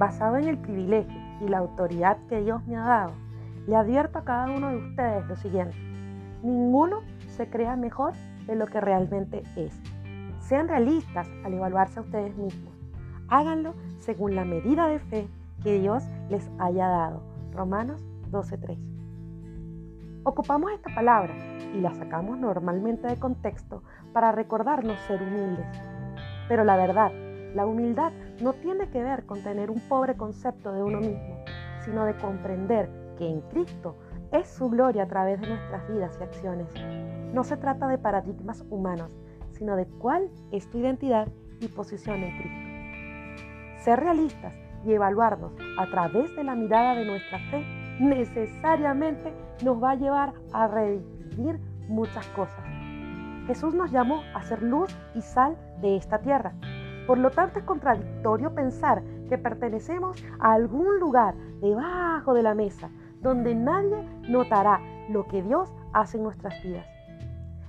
[0.00, 3.12] basado en el privilegio y la autoridad que Dios me ha dado,
[3.66, 5.76] le advierto a cada uno de ustedes lo siguiente.
[6.42, 8.14] Ninguno se crea mejor
[8.46, 9.78] de lo que realmente es.
[10.38, 12.72] Sean realistas al evaluarse a ustedes mismos.
[13.28, 15.28] Háganlo según la medida de fe
[15.62, 17.20] que Dios les haya dado.
[17.52, 18.78] Romanos 12:3.
[20.24, 21.34] Ocupamos esta palabra
[21.74, 23.82] y la sacamos normalmente de contexto
[24.14, 25.66] para recordarnos ser humildes.
[26.48, 27.12] Pero la verdad,
[27.54, 31.44] la humildad no tiene que ver con tener un pobre concepto de uno mismo,
[31.84, 33.96] sino de comprender que en Cristo
[34.32, 36.72] es su gloria a través de nuestras vidas y acciones.
[37.34, 39.18] No se trata de paradigmas humanos,
[39.52, 41.28] sino de cuál es tu identidad
[41.60, 43.84] y posición en Cristo.
[43.84, 47.64] Ser realistas y evaluarnos a través de la mirada de nuestra fe
[48.00, 49.32] necesariamente
[49.64, 52.64] nos va a llevar a redefinir muchas cosas.
[53.46, 56.54] Jesús nos llamó a ser luz y sal de esta tierra.
[57.10, 62.88] Por lo tanto es contradictorio pensar que pertenecemos a algún lugar debajo de la mesa
[63.20, 66.86] donde nadie notará lo que Dios hace en nuestras vidas.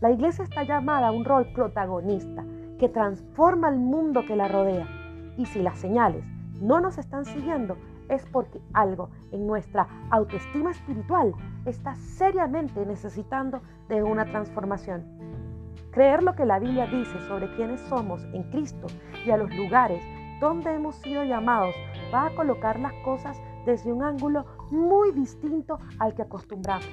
[0.00, 2.44] La iglesia está llamada a un rol protagonista
[2.78, 4.86] que transforma el mundo que la rodea.
[5.36, 6.24] Y si las señales
[6.60, 7.76] no nos están siguiendo,
[8.08, 15.33] es porque algo en nuestra autoestima espiritual está seriamente necesitando de una transformación.
[15.94, 18.88] Creer lo que la Biblia dice sobre quiénes somos en Cristo
[19.24, 20.02] y a los lugares
[20.40, 21.72] donde hemos sido llamados
[22.12, 26.90] va a colocar las cosas desde un ángulo muy distinto al que acostumbramos.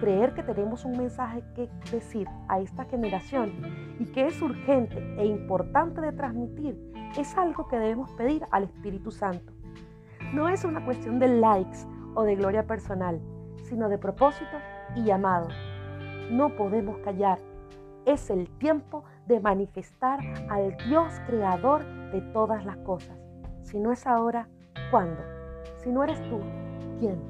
[0.00, 3.52] Creer que tenemos un mensaje que decir a esta generación
[4.00, 6.76] y que es urgente e importante de transmitir
[7.18, 9.52] es algo que debemos pedir al Espíritu Santo.
[10.32, 13.20] No es una cuestión de likes o de gloria personal,
[13.64, 14.56] sino de propósito
[14.96, 15.48] y llamado.
[16.30, 17.51] No podemos callar.
[18.04, 23.16] Es el tiempo de manifestar al Dios creador de todas las cosas.
[23.62, 24.48] Si no es ahora,
[24.90, 25.22] ¿cuándo?
[25.76, 26.40] Si no eres tú,
[26.98, 27.20] ¿quién?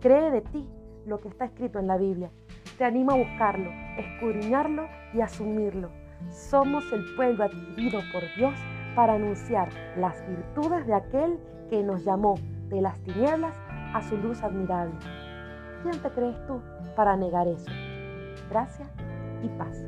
[0.00, 0.68] Cree de ti
[1.06, 2.30] lo que está escrito en la Biblia.
[2.78, 3.68] Te animo a buscarlo,
[3.98, 5.90] escudriñarlo y asumirlo.
[6.30, 8.54] Somos el pueblo adquirido por Dios
[8.94, 11.38] para anunciar las virtudes de aquel
[11.68, 12.36] que nos llamó
[12.68, 13.56] de las tinieblas
[13.92, 14.94] a su luz admirable.
[15.82, 16.60] ¿Quién te crees tú
[16.94, 17.70] para negar eso?
[18.50, 18.88] Gracias
[19.44, 19.84] y paz.